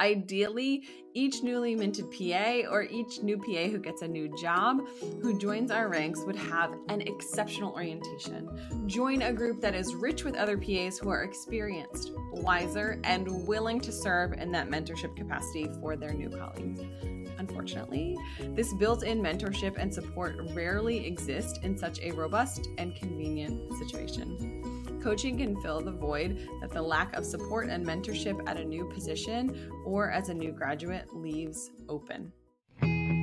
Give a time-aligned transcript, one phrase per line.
[0.00, 4.86] Ideally, each newly minted PA or each new PA who gets a new job
[5.20, 8.48] who joins our ranks would have an exceptional orientation.
[8.86, 13.80] Join a group that is rich with other PAs who are experienced, wiser, and willing
[13.80, 16.80] to serve in that mentorship capacity for their new colleagues.
[17.38, 18.16] Unfortunately,
[18.54, 24.77] this built in mentorship and support rarely exist in such a robust and convenient situation.
[25.02, 28.84] Coaching can fill the void that the lack of support and mentorship at a new
[28.86, 32.32] position or as a new graduate leaves open.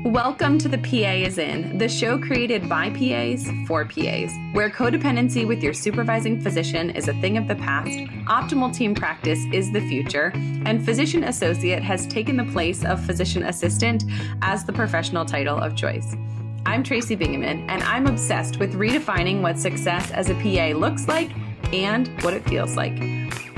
[0.05, 5.45] Welcome to The PA is In, the show created by PAs for PAs, where codependency
[5.45, 9.81] with your supervising physician is a thing of the past, optimal team practice is the
[9.81, 10.31] future,
[10.65, 14.05] and physician associate has taken the place of physician assistant
[14.41, 16.15] as the professional title of choice.
[16.65, 21.31] I'm Tracy Bingaman, and I'm obsessed with redefining what success as a PA looks like
[21.83, 22.97] and what it feels like.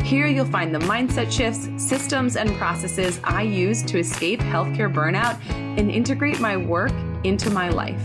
[0.04, 5.38] Here you'll find the mindset shifts, systems, and processes I use to escape healthcare burnout
[5.78, 8.02] and integrate my work into my life.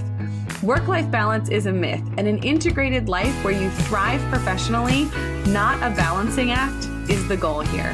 [0.63, 5.05] Work life balance is a myth, and an integrated life where you thrive professionally,
[5.47, 7.93] not a balancing act, is the goal here.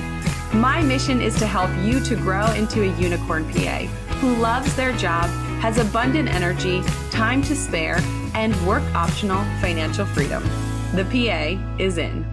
[0.54, 3.86] My mission is to help you to grow into a unicorn PA
[4.20, 5.28] who loves their job,
[5.60, 8.00] has abundant energy, time to spare,
[8.34, 10.42] and work optional financial freedom.
[10.94, 12.24] The PA is in.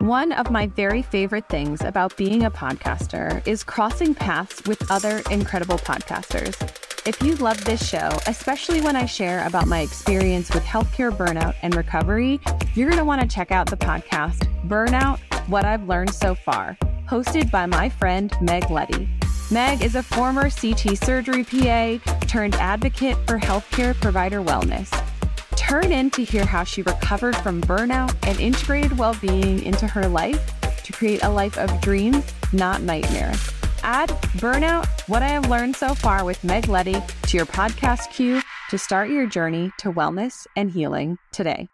[0.00, 5.22] One of my very favorite things about being a podcaster is crossing paths with other
[5.30, 6.60] incredible podcasters.
[7.06, 11.54] If you love this show, especially when I share about my experience with healthcare burnout
[11.62, 12.38] and recovery,
[12.74, 16.76] you're going to want to check out the podcast Burnout What I've Learned So Far,
[17.08, 19.08] hosted by my friend Meg Leddy.
[19.50, 21.96] Meg is a former CT surgery PA
[22.26, 24.92] turned advocate for healthcare provider wellness.
[25.56, 30.06] Turn in to hear how she recovered from burnout and integrated well being into her
[30.08, 30.52] life
[30.82, 33.50] to create a life of dreams, not nightmares.
[33.82, 38.40] Add Burnout What I Have Learned So Far with Meg Leddy to your podcast queue
[38.70, 41.68] to start your journey to wellness and healing today.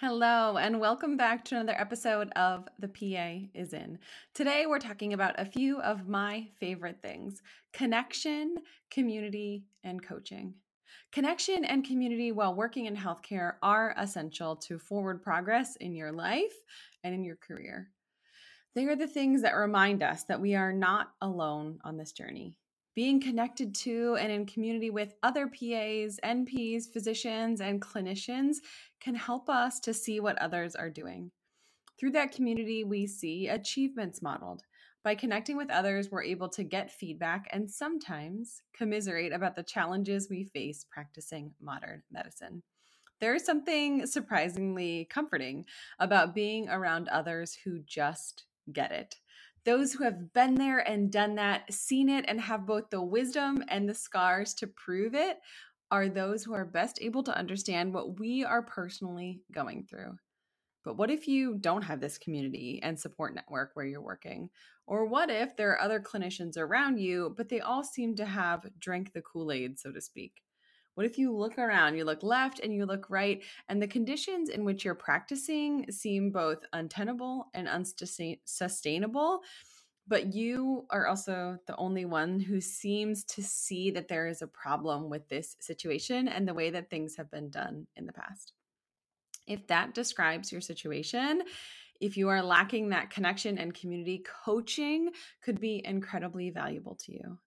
[0.00, 3.98] Hello, and welcome back to another episode of The PA is In.
[4.32, 7.42] Today, we're talking about a few of my favorite things
[7.72, 8.58] connection,
[8.90, 10.54] community, and coaching.
[11.10, 16.52] Connection and community while working in healthcare are essential to forward progress in your life
[17.02, 17.90] and in your career.
[18.74, 22.58] They are the things that remind us that we are not alone on this journey.
[22.94, 28.56] Being connected to and in community with other PAs, NPs, physicians, and clinicians
[29.00, 31.30] can help us to see what others are doing.
[31.98, 34.62] Through that community, we see achievements modeled,
[35.04, 40.28] by connecting with others, we're able to get feedback and sometimes commiserate about the challenges
[40.28, 42.62] we face practicing modern medicine.
[43.20, 45.64] There is something surprisingly comforting
[45.98, 49.16] about being around others who just get it.
[49.64, 53.64] Those who have been there and done that, seen it, and have both the wisdom
[53.68, 55.38] and the scars to prove it
[55.90, 60.16] are those who are best able to understand what we are personally going through.
[60.88, 64.48] But what if you don't have this community and support network where you're working?
[64.86, 68.64] Or what if there are other clinicians around you, but they all seem to have
[68.78, 70.40] drank the Kool Aid, so to speak?
[70.94, 74.48] What if you look around, you look left and you look right, and the conditions
[74.48, 79.40] in which you're practicing seem both untenable and unsustainable?
[80.06, 84.46] But you are also the only one who seems to see that there is a
[84.46, 88.54] problem with this situation and the way that things have been done in the past.
[89.48, 91.42] If that describes your situation,
[92.00, 95.10] if you are lacking that connection and community, coaching
[95.42, 97.38] could be incredibly valuable to you.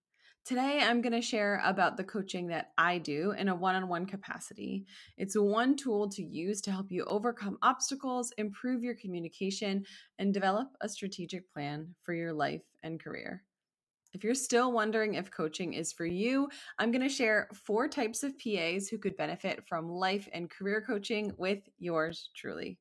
[0.43, 3.87] Today, I'm going to share about the coaching that I do in a one on
[3.87, 4.85] one capacity.
[5.15, 9.85] It's one tool to use to help you overcome obstacles, improve your communication,
[10.17, 13.43] and develop a strategic plan for your life and career.
[14.13, 18.23] If you're still wondering if coaching is for you, I'm going to share four types
[18.23, 22.77] of PAs who could benefit from life and career coaching with yours truly.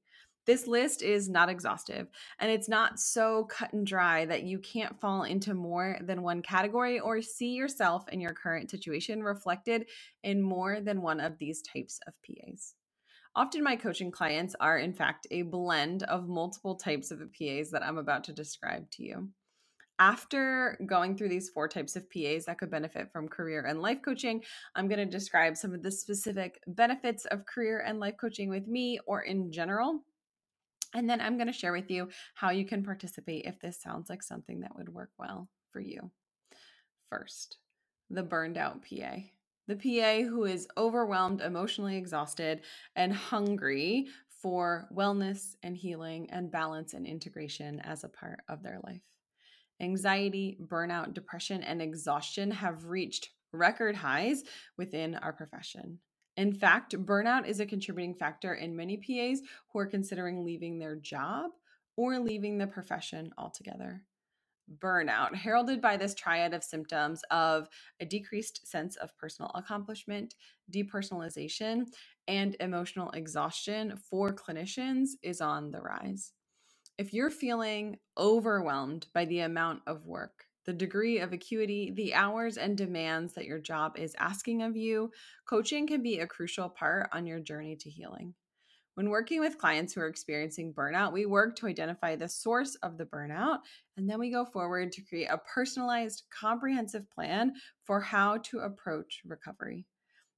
[0.46, 2.08] This list is not exhaustive
[2.40, 6.42] and it's not so cut and dry that you can't fall into more than one
[6.42, 9.86] category or see yourself in your current situation reflected
[10.24, 12.74] in more than one of these types of PAs.
[13.36, 17.84] Often, my coaching clients are, in fact, a blend of multiple types of PAs that
[17.84, 19.28] I'm about to describe to you
[20.00, 24.00] after going through these four types of PAs that could benefit from career and life
[24.02, 24.42] coaching,
[24.74, 28.66] I'm going to describe some of the specific benefits of career and life coaching with
[28.66, 30.00] me or in general.
[30.94, 34.08] And then I'm going to share with you how you can participate if this sounds
[34.08, 36.10] like something that would work well for you.
[37.10, 37.58] First,
[38.08, 39.16] the burned out PA.
[39.68, 42.62] The PA who is overwhelmed, emotionally exhausted,
[42.96, 44.08] and hungry
[44.42, 49.02] for wellness and healing and balance and integration as a part of their life.
[49.80, 54.44] Anxiety, burnout, depression, and exhaustion have reached record highs
[54.76, 55.98] within our profession.
[56.36, 59.42] In fact, burnout is a contributing factor in many PAs
[59.72, 61.50] who are considering leaving their job
[61.96, 64.02] or leaving the profession altogether.
[64.78, 67.68] Burnout, heralded by this triad of symptoms of
[67.98, 70.36] a decreased sense of personal accomplishment,
[70.72, 71.86] depersonalization,
[72.28, 76.32] and emotional exhaustion for clinicians, is on the rise.
[76.98, 82.58] If you're feeling overwhelmed by the amount of work, the degree of acuity, the hours
[82.58, 85.10] and demands that your job is asking of you,
[85.48, 88.34] coaching can be a crucial part on your journey to healing.
[88.94, 92.98] When working with clients who are experiencing burnout, we work to identify the source of
[92.98, 93.60] the burnout,
[93.96, 97.54] and then we go forward to create a personalized, comprehensive plan
[97.84, 99.86] for how to approach recovery.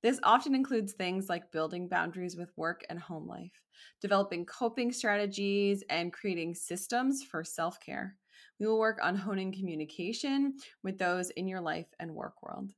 [0.03, 3.63] This often includes things like building boundaries with work and home life,
[4.01, 8.17] developing coping strategies, and creating systems for self care.
[8.59, 12.73] We will work on honing communication with those in your life and work world.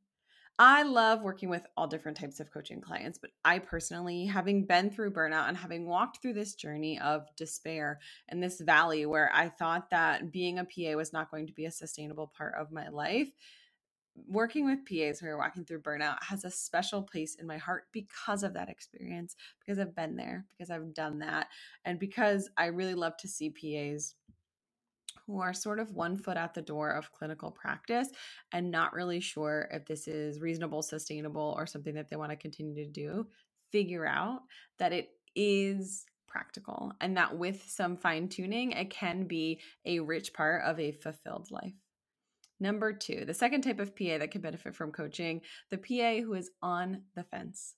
[0.59, 4.89] I love working with all different types of coaching clients, but I personally, having been
[4.89, 7.99] through burnout and having walked through this journey of despair
[8.29, 11.65] and this valley where I thought that being a PA was not going to be
[11.65, 13.33] a sustainable part of my life,
[14.29, 17.85] working with PAs who are walking through burnout has a special place in my heart
[17.93, 21.49] because of that experience, because I've been there, because I've done that,
[21.85, 24.15] and because I really love to see PAs
[25.27, 28.09] who are sort of one foot out the door of clinical practice
[28.53, 32.37] and not really sure if this is reasonable, sustainable, or something that they want to
[32.37, 33.27] continue to do,
[33.73, 34.41] figure out
[34.79, 40.35] that it is practical and that with some fine tuning, it can be a rich
[40.35, 41.73] part of a fulfilled life.
[42.61, 45.41] Number two, the second type of PA that can benefit from coaching,
[45.71, 47.75] the PA who is on the fence.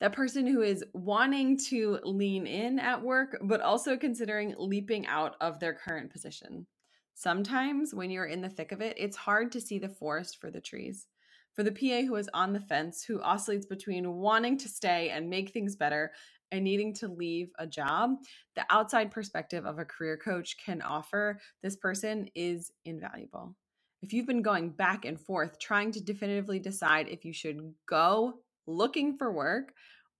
[0.00, 5.36] That person who is wanting to lean in at work, but also considering leaping out
[5.40, 6.66] of their current position.
[7.14, 10.50] Sometimes when you're in the thick of it, it's hard to see the forest for
[10.50, 11.06] the trees.
[11.54, 15.28] For the PA who is on the fence, who oscillates between wanting to stay and
[15.28, 16.12] make things better
[16.52, 18.12] and needing to leave a job,
[18.54, 23.54] the outside perspective of a career coach can offer this person is invaluable.
[24.02, 28.40] If you've been going back and forth trying to definitively decide if you should go
[28.66, 29.74] looking for work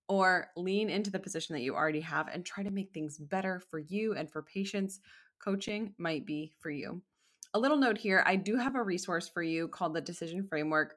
[0.08, 3.60] or lean into the position that you already have and try to make things better
[3.70, 5.00] for you and for patients
[5.42, 7.00] coaching might be for you.
[7.54, 10.96] A little note here I do have a resource for you called the Decision Framework.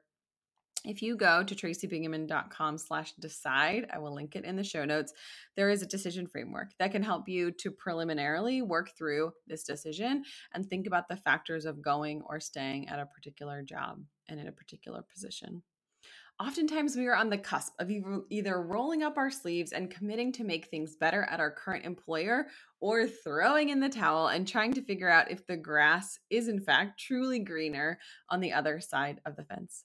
[0.84, 5.14] If you go to tracybingaman.com slash decide, I will link it in the show notes.
[5.56, 10.24] There is a decision framework that can help you to preliminarily work through this decision
[10.52, 14.46] and think about the factors of going or staying at a particular job and in
[14.46, 15.62] a particular position.
[16.38, 17.90] Oftentimes, we are on the cusp of
[18.28, 22.48] either rolling up our sleeves and committing to make things better at our current employer
[22.80, 26.60] or throwing in the towel and trying to figure out if the grass is, in
[26.60, 27.98] fact, truly greener
[28.28, 29.84] on the other side of the fence.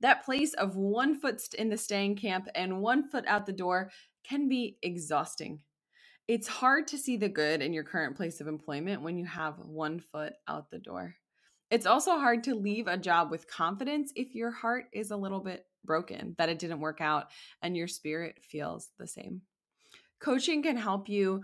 [0.00, 3.90] That place of one foot in the staying camp and one foot out the door
[4.24, 5.60] can be exhausting.
[6.28, 9.58] It's hard to see the good in your current place of employment when you have
[9.58, 11.16] one foot out the door.
[11.70, 15.40] It's also hard to leave a job with confidence if your heart is a little
[15.40, 17.26] bit broken, that it didn't work out,
[17.62, 19.42] and your spirit feels the same.
[20.20, 21.42] Coaching can help you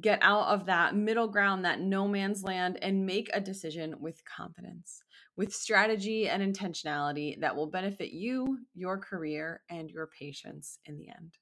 [0.00, 4.22] get out of that middle ground, that no man's land, and make a decision with
[4.24, 5.02] confidence,
[5.36, 11.08] with strategy and intentionality that will benefit you, your career, and your patients in the
[11.08, 11.38] end.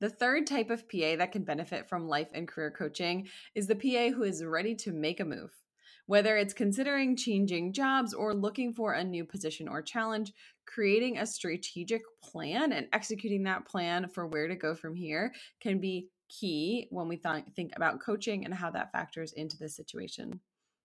[0.00, 3.74] The third type of PA that can benefit from life and career coaching is the
[3.74, 5.50] PA who is ready to make a move.
[6.06, 10.32] Whether it's considering changing jobs or looking for a new position or challenge,
[10.66, 15.80] creating a strategic plan and executing that plan for where to go from here can
[15.80, 16.08] be
[16.40, 20.40] key when we th- think about coaching and how that factors into the situation.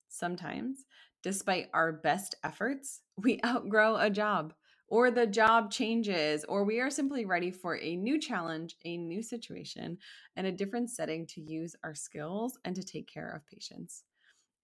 [0.08, 0.86] Sometimes,
[1.24, 4.53] despite our best efforts, we outgrow a job
[4.88, 9.22] or the job changes, or we are simply ready for a new challenge, a new
[9.22, 9.98] situation,
[10.36, 14.03] and a different setting to use our skills and to take care of patients.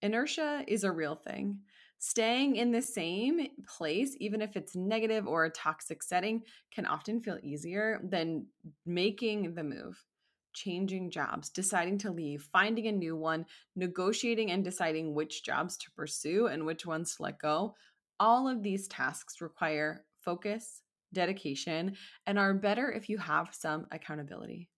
[0.02, 1.60] Inertia is a real thing.
[1.98, 6.42] Staying in the same place, even if it's negative or a toxic setting,
[6.74, 8.46] can often feel easier than
[8.84, 10.04] making the move,
[10.56, 13.46] changing jobs, deciding to leave, finding a new one,
[13.76, 17.74] negotiating and deciding which jobs to pursue and which ones to let go.
[18.18, 20.82] All of these tasks require focus,
[21.12, 21.94] dedication,
[22.26, 24.68] and are better if you have some accountability.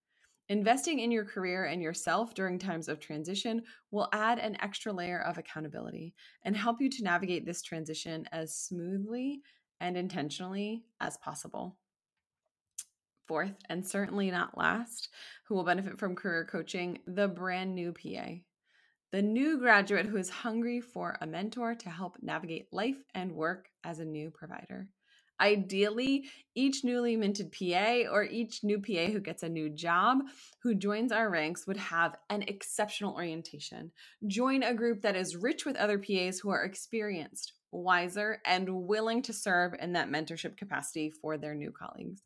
[0.50, 5.20] Investing in your career and yourself during times of transition will add an extra layer
[5.20, 9.42] of accountability and help you to navigate this transition as smoothly
[9.80, 11.76] and intentionally as possible.
[13.28, 15.10] Fourth, and certainly not last,
[15.44, 18.40] who will benefit from career coaching, the brand new PA.
[19.10, 23.68] the new graduate who is hungry for a mentor to help navigate life and work
[23.84, 24.88] as a new provider.
[25.40, 30.18] Ideally, each newly minted PA or each new PA who gets a new job
[30.62, 33.92] who joins our ranks would have an exceptional orientation.
[34.26, 39.22] Join a group that is rich with other PAs who are experienced, wiser, and willing
[39.22, 42.22] to serve in that mentorship capacity for their new colleagues.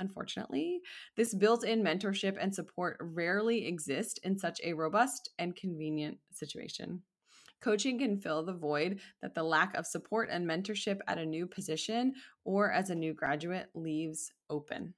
[0.00, 0.80] Unfortunately,
[1.16, 7.02] this built in mentorship and support rarely exist in such a robust and convenient situation.
[7.60, 11.46] Coaching can fill the void that the lack of support and mentorship at a new
[11.46, 12.14] position
[12.44, 14.94] or as a new graduate leaves open.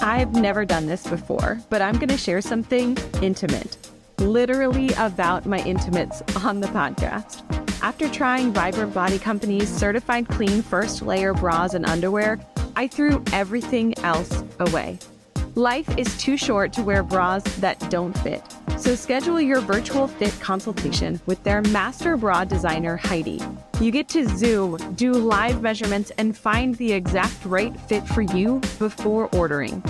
[0.00, 3.76] I've never done this before, but I'm going to share something intimate,
[4.18, 7.42] literally about my intimates on the podcast.
[7.82, 12.38] After trying Vibrant Body Company's certified clean first layer bras and underwear,
[12.80, 14.98] I threw everything else away.
[15.54, 18.42] Life is too short to wear bras that don't fit.
[18.78, 23.38] So schedule your virtual fit consultation with their master bra designer, Heidi.
[23.82, 28.62] You get to Zoom, do live measurements, and find the exact right fit for you
[28.78, 29.82] before ordering.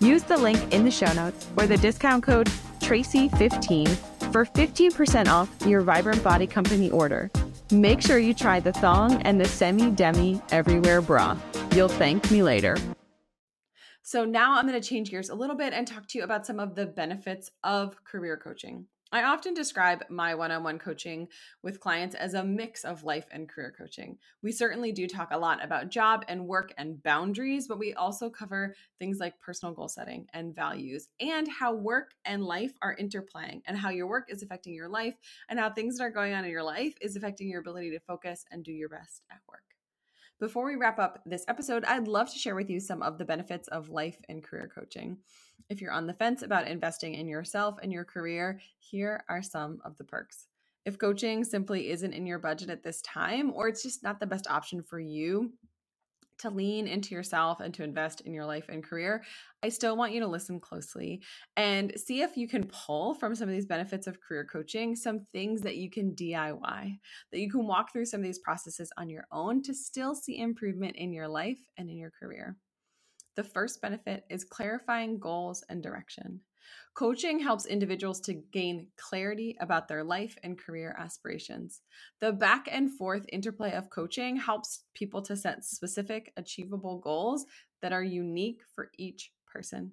[0.00, 2.48] Use the link in the show notes or the discount code
[2.80, 3.88] Tracy15
[4.32, 7.30] for 15% off your Vibrant Body Company order.
[7.70, 11.38] Make sure you try the thong and the semi demi everywhere bra.
[11.74, 12.76] You'll thank me later.
[14.02, 16.46] So, now I'm going to change gears a little bit and talk to you about
[16.46, 18.86] some of the benefits of career coaching.
[19.10, 21.26] I often describe my one on one coaching
[21.64, 24.18] with clients as a mix of life and career coaching.
[24.40, 28.30] We certainly do talk a lot about job and work and boundaries, but we also
[28.30, 33.62] cover things like personal goal setting and values and how work and life are interplaying
[33.66, 35.16] and how your work is affecting your life
[35.48, 37.98] and how things that are going on in your life is affecting your ability to
[37.98, 39.73] focus and do your best at work.
[40.40, 43.24] Before we wrap up this episode, I'd love to share with you some of the
[43.24, 45.18] benefits of life and career coaching.
[45.70, 49.78] If you're on the fence about investing in yourself and your career, here are some
[49.84, 50.48] of the perks.
[50.84, 54.26] If coaching simply isn't in your budget at this time, or it's just not the
[54.26, 55.52] best option for you,
[56.38, 59.24] to lean into yourself and to invest in your life and career,
[59.62, 61.22] I still want you to listen closely
[61.56, 65.20] and see if you can pull from some of these benefits of career coaching some
[65.20, 66.98] things that you can DIY,
[67.32, 70.38] that you can walk through some of these processes on your own to still see
[70.38, 72.56] improvement in your life and in your career.
[73.36, 76.40] The first benefit is clarifying goals and direction.
[76.94, 81.80] Coaching helps individuals to gain clarity about their life and career aspirations.
[82.20, 87.46] The back and forth interplay of coaching helps people to set specific, achievable goals
[87.82, 89.92] that are unique for each person.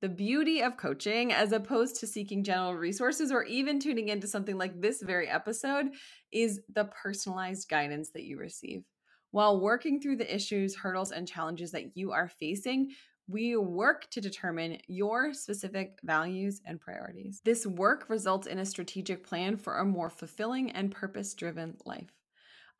[0.00, 4.56] The beauty of coaching, as opposed to seeking general resources or even tuning into something
[4.56, 5.86] like this very episode,
[6.30, 8.84] is the personalized guidance that you receive.
[9.30, 12.92] While working through the issues, hurdles, and challenges that you are facing,
[13.28, 17.42] we work to determine your specific values and priorities.
[17.44, 22.10] This work results in a strategic plan for a more fulfilling and purpose driven life.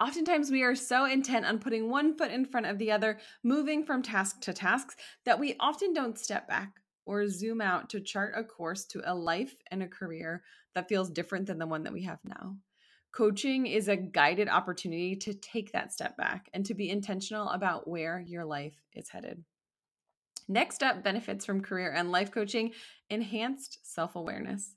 [0.00, 3.84] Oftentimes, we are so intent on putting one foot in front of the other, moving
[3.84, 6.72] from task to tasks, that we often don't step back
[7.04, 10.42] or zoom out to chart a course to a life and a career
[10.74, 12.56] that feels different than the one that we have now.
[13.18, 17.88] Coaching is a guided opportunity to take that step back and to be intentional about
[17.88, 19.42] where your life is headed.
[20.46, 22.70] Next up, benefits from career and life coaching
[23.10, 24.76] enhanced self awareness.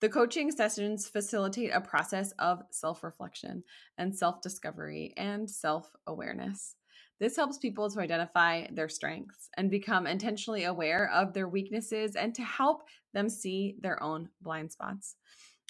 [0.00, 3.64] The coaching sessions facilitate a process of self reflection
[3.98, 6.76] and self discovery and self awareness.
[7.18, 12.36] This helps people to identify their strengths and become intentionally aware of their weaknesses and
[12.36, 15.16] to help them see their own blind spots.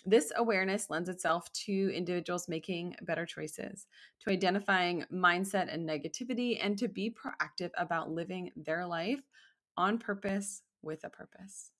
[0.06, 3.86] This awareness lends itself to individuals making better choices,
[4.20, 9.20] to identifying mindset and negativity, and to be proactive about living their life
[9.76, 11.72] on purpose with a purpose.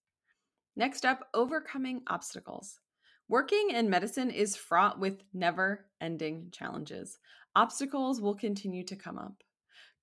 [0.77, 2.79] Next up, overcoming obstacles.
[3.29, 7.19] Working in medicine is fraught with never ending challenges.
[7.57, 9.43] Obstacles will continue to come up.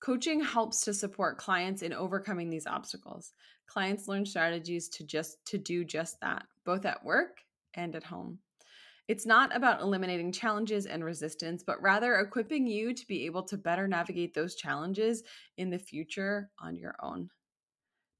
[0.00, 3.32] Coaching helps to support clients in overcoming these obstacles.
[3.66, 7.42] Clients learn strategies to just to do just that, both at work
[7.78, 8.40] and at home.
[9.06, 13.56] It's not about eliminating challenges and resistance, but rather equipping you to be able to
[13.56, 15.22] better navigate those challenges
[15.56, 17.30] in the future on your own.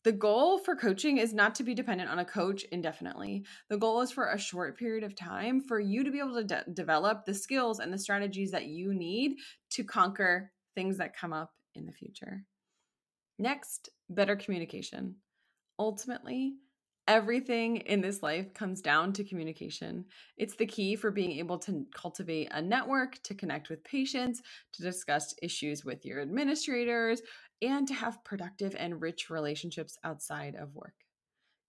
[0.05, 3.45] The goal for coaching is not to be dependent on a coach indefinitely.
[3.69, 6.45] The goal is for a short period of time for you to be able to
[6.45, 9.37] de- develop the skills and the strategies that you need
[9.71, 12.45] to conquer things that come up in the future.
[13.39, 15.17] Next, better communication.
[15.79, 16.55] Ultimately,
[17.09, 20.05] Everything in this life comes down to communication.
[20.37, 24.43] It's the key for being able to cultivate a network, to connect with patients,
[24.75, 27.23] to discuss issues with your administrators,
[27.63, 30.93] and to have productive and rich relationships outside of work.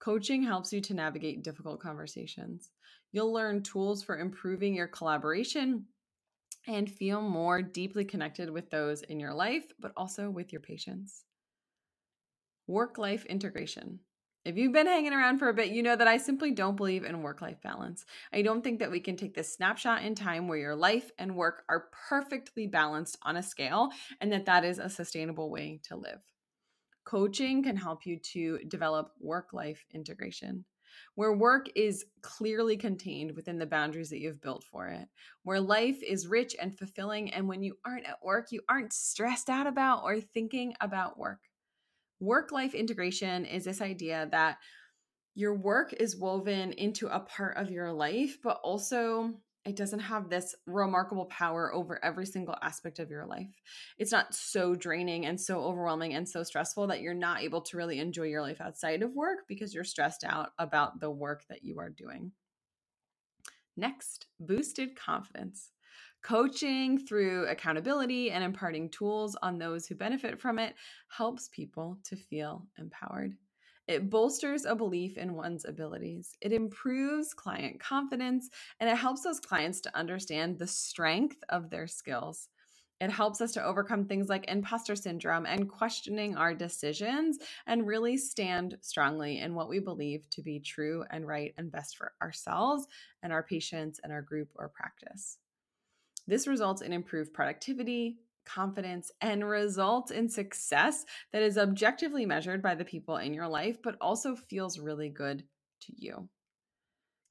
[0.01, 2.71] Coaching helps you to navigate difficult conversations.
[3.13, 5.85] You'll learn tools for improving your collaboration
[6.67, 11.23] and feel more deeply connected with those in your life, but also with your patients.
[12.67, 14.01] Work life integration.
[14.45, 17.03] If you've been hanging around for a bit, you know that I simply don't believe
[17.03, 18.05] in work life balance.
[18.31, 21.35] I don't think that we can take this snapshot in time where your life and
[21.35, 23.89] work are perfectly balanced on a scale
[24.21, 26.21] and that that is a sustainable way to live.
[27.03, 30.63] Coaching can help you to develop work life integration,
[31.15, 35.07] where work is clearly contained within the boundaries that you've built for it,
[35.43, 37.33] where life is rich and fulfilling.
[37.33, 41.48] And when you aren't at work, you aren't stressed out about or thinking about work.
[42.19, 44.57] Work life integration is this idea that
[45.35, 49.33] your work is woven into a part of your life, but also
[49.65, 53.61] it doesn't have this remarkable power over every single aspect of your life.
[53.97, 57.77] It's not so draining and so overwhelming and so stressful that you're not able to
[57.77, 61.63] really enjoy your life outside of work because you're stressed out about the work that
[61.63, 62.31] you are doing.
[63.77, 65.71] Next, boosted confidence.
[66.21, 70.75] Coaching through accountability and imparting tools on those who benefit from it
[71.07, 73.35] helps people to feel empowered.
[73.87, 76.37] It bolsters a belief in one's abilities.
[76.41, 81.87] It improves client confidence and it helps those clients to understand the strength of their
[81.87, 82.49] skills.
[83.01, 88.17] It helps us to overcome things like imposter syndrome and questioning our decisions and really
[88.17, 92.85] stand strongly in what we believe to be true and right and best for ourselves
[93.23, 95.39] and our patients and our group or practice.
[96.29, 102.75] This results in improved productivity, confidence, and results in success that is objectively measured by
[102.75, 105.43] the people in your life, but also feels really good
[105.81, 106.29] to you.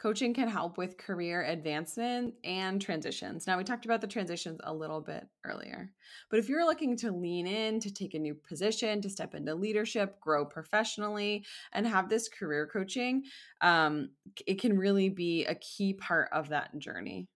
[0.01, 3.47] Coaching can help with career advancement and transitions.
[3.47, 5.93] Now, we talked about the transitions a little bit earlier,
[6.29, 9.55] but if you're looking to lean in, to take a new position, to step into
[9.55, 13.23] leadership, grow professionally, and have this career coaching,
[13.61, 14.11] um,
[14.45, 17.29] it can really be a key part of that journey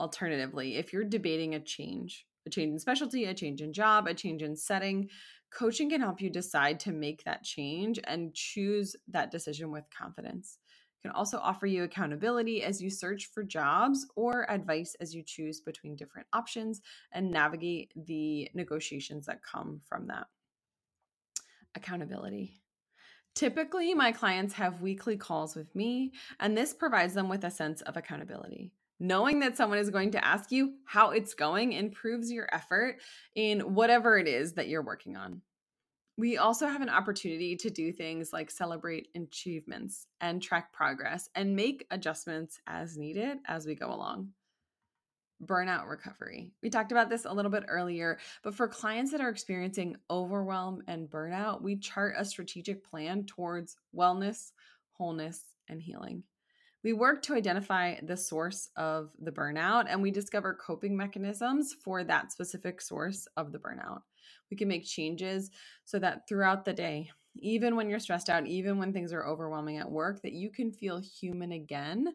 [0.00, 4.14] alternatively, if you're debating a change, a change in specialty, a change in job, a
[4.14, 5.08] change in setting,
[5.52, 10.58] coaching can help you decide to make that change and choose that decision with confidence.
[10.98, 15.22] It can also offer you accountability as you search for jobs or advice as you
[15.24, 16.80] choose between different options
[17.12, 20.26] and navigate the negotiations that come from that.
[21.76, 22.60] Accountability.
[23.34, 27.80] Typically, my clients have weekly calls with me, and this provides them with a sense
[27.82, 28.72] of accountability.
[29.00, 33.00] Knowing that someone is going to ask you how it's going improves your effort
[33.34, 35.40] in whatever it is that you're working on.
[36.16, 41.56] We also have an opportunity to do things like celebrate achievements and track progress and
[41.56, 44.28] make adjustments as needed as we go along.
[45.44, 46.52] Burnout recovery.
[46.62, 50.82] We talked about this a little bit earlier, but for clients that are experiencing overwhelm
[50.86, 54.52] and burnout, we chart a strategic plan towards wellness,
[54.92, 56.22] wholeness, and healing.
[56.84, 62.04] We work to identify the source of the burnout and we discover coping mechanisms for
[62.04, 64.02] that specific source of the burnout.
[64.50, 65.50] We can make changes
[65.84, 69.78] so that throughout the day, even when you're stressed out, even when things are overwhelming
[69.78, 72.08] at work, that you can feel human again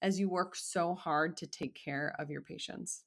[0.00, 3.02] as you work so hard to take care of your patients.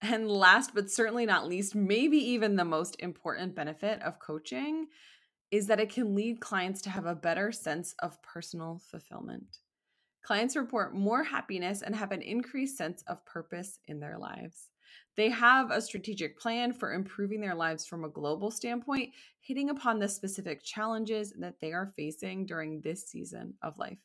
[0.00, 4.86] And last but certainly not least, maybe even the most important benefit of coaching
[5.50, 9.58] is that it can lead clients to have a better sense of personal fulfillment.
[10.22, 14.68] Clients report more happiness and have an increased sense of purpose in their lives.
[15.16, 19.98] They have a strategic plan for improving their lives from a global standpoint, hitting upon
[19.98, 23.98] the specific challenges that they are facing during this season of life.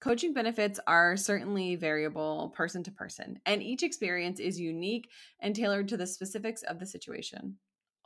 [0.00, 5.88] Coaching benefits are certainly variable person to person, and each experience is unique and tailored
[5.88, 7.56] to the specifics of the situation.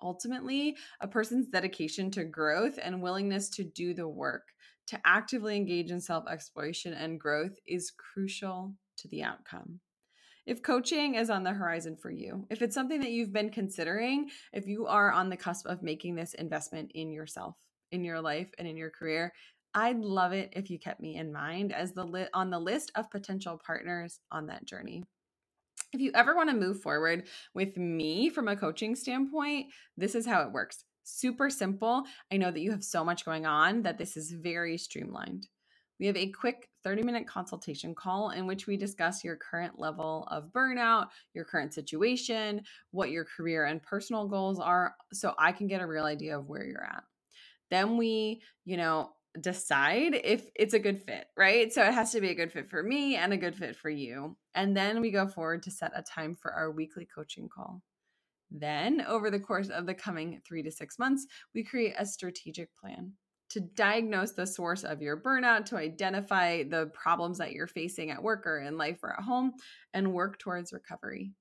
[0.02, 4.48] Ultimately, a person's dedication to growth and willingness to do the work
[4.88, 9.80] to actively engage in self exploration and growth is crucial to the outcome.
[10.46, 14.28] If coaching is on the horizon for you, if it's something that you've been considering,
[14.52, 17.56] if you are on the cusp of making this investment in yourself,
[17.92, 19.32] in your life, and in your career,
[19.74, 22.92] I'd love it if you kept me in mind as the li- on the list
[22.94, 25.02] of potential partners on that journey.
[25.92, 30.26] If you ever want to move forward with me from a coaching standpoint, this is
[30.26, 32.04] how it works super simple.
[32.32, 35.46] I know that you have so much going on that this is very streamlined.
[36.00, 40.26] We have a quick 30 minute consultation call in which we discuss your current level
[40.30, 45.68] of burnout, your current situation, what your career and personal goals are, so I can
[45.68, 47.04] get a real idea of where you're at.
[47.70, 51.72] Then we, you know, decide if it's a good fit, right?
[51.72, 53.90] So it has to be a good fit for me and a good fit for
[53.90, 54.36] you.
[54.54, 57.82] And then we go forward to set a time for our weekly coaching call.
[58.56, 62.68] Then, over the course of the coming three to six months, we create a strategic
[62.76, 63.12] plan
[63.50, 68.22] to diagnose the source of your burnout, to identify the problems that you're facing at
[68.22, 69.52] work or in life or at home,
[69.92, 71.32] and work towards recovery.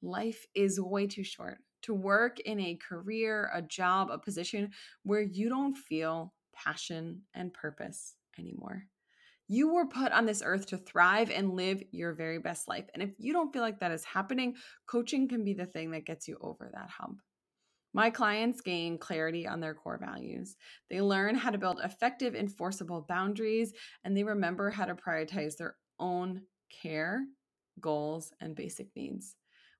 [0.00, 4.70] Life is way too short to work in a career, a job, a position
[5.02, 8.84] where you don't feel passion and purpose anymore.
[9.48, 12.86] You were put on this earth to thrive and live your very best life.
[12.94, 14.54] And if you don't feel like that is happening,
[14.86, 17.20] coaching can be the thing that gets you over that hump.
[17.92, 20.56] My clients gain clarity on their core values.
[20.90, 25.76] They learn how to build effective, enforceable boundaries, and they remember how to prioritize their
[26.00, 26.42] own
[26.82, 27.24] care,
[27.80, 29.36] goals, and basic needs.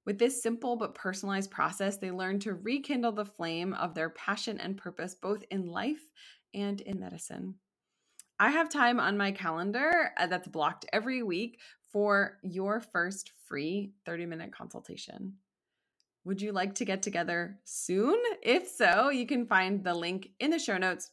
[0.07, 4.61] With this simple but personalized process, they learn to rekindle the flame of their passion
[4.61, 6.13] and purpose both in life
[6.53, 7.55] and in medicine.
[8.41, 11.61] I have time on my calendar uh, that's blocked every week
[11.93, 15.35] for your first free 30 minute consultation.
[16.25, 18.21] Would you like to get together soon?
[18.43, 21.11] If so, you can find the link in the show notes.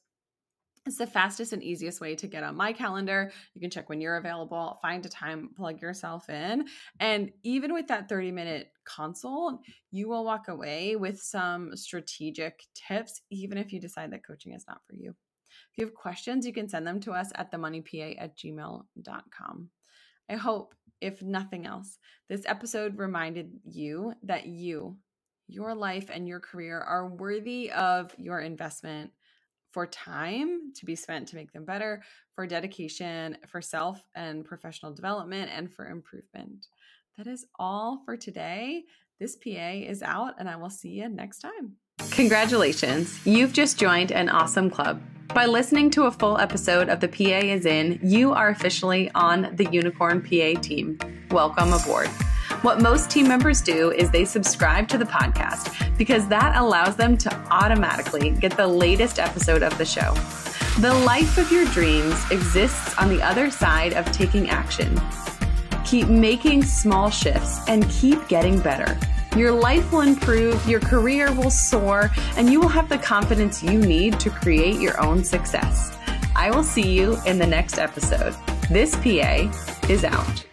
[0.87, 3.31] It's the fastest and easiest way to get on my calendar.
[3.53, 6.65] You can check when you're available, find a time, plug yourself in.
[6.99, 13.21] And even with that 30 minute consult, you will walk away with some strategic tips,
[13.29, 15.13] even if you decide that coaching is not for you.
[15.71, 19.69] If you have questions, you can send them to us at themoneypa at gmail.com.
[20.29, 21.97] I hope, if nothing else,
[22.29, 24.97] this episode reminded you that you,
[25.47, 29.11] your life, and your career are worthy of your investment
[29.71, 32.03] for time to be spent to make them better,
[32.35, 36.67] for dedication, for self and professional development, and for improvement.
[37.17, 38.83] That is all for today.
[39.19, 41.77] This PA is out, and I will see you next time.
[42.11, 45.01] Congratulations, you've just joined an awesome club.
[45.33, 49.55] By listening to a full episode of The PA is In, you are officially on
[49.55, 50.99] the Unicorn PA team.
[51.31, 52.09] Welcome aboard.
[52.63, 57.17] What most team members do is they subscribe to the podcast because that allows them
[57.19, 60.13] to automatically get the latest episode of the show.
[60.81, 64.99] The life of your dreams exists on the other side of taking action.
[65.85, 68.99] Keep making small shifts and keep getting better.
[69.37, 73.79] Your life will improve, your career will soar, and you will have the confidence you
[73.79, 75.97] need to create your own success.
[76.35, 78.35] I will see you in the next episode.
[78.69, 79.49] This PA
[79.87, 80.50] is out.